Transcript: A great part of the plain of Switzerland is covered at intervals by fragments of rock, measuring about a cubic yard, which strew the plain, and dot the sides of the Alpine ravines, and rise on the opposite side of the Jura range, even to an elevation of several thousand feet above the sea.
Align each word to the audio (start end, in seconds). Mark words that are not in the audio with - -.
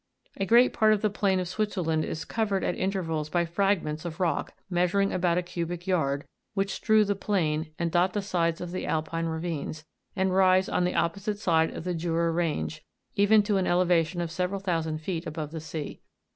A 0.37 0.47
great 0.47 0.73
part 0.73 0.93
of 0.93 1.03
the 1.03 1.11
plain 1.11 1.39
of 1.39 1.47
Switzerland 1.47 2.03
is 2.05 2.25
covered 2.25 2.63
at 2.63 2.75
intervals 2.75 3.29
by 3.29 3.45
fragments 3.45 4.03
of 4.03 4.19
rock, 4.19 4.53
measuring 4.67 5.13
about 5.13 5.37
a 5.37 5.43
cubic 5.43 5.85
yard, 5.85 6.25
which 6.55 6.71
strew 6.73 7.05
the 7.05 7.13
plain, 7.13 7.69
and 7.77 7.91
dot 7.91 8.13
the 8.13 8.21
sides 8.23 8.61
of 8.61 8.71
the 8.71 8.87
Alpine 8.87 9.27
ravines, 9.27 9.85
and 10.15 10.33
rise 10.33 10.67
on 10.67 10.85
the 10.85 10.95
opposite 10.95 11.37
side 11.37 11.69
of 11.69 11.83
the 11.83 11.93
Jura 11.93 12.31
range, 12.31 12.83
even 13.15 13.43
to 13.43 13.57
an 13.57 13.67
elevation 13.67 14.21
of 14.21 14.31
several 14.31 14.59
thousand 14.59 15.01
feet 15.03 15.27
above 15.27 15.51
the 15.51 15.61
sea. 15.61 16.01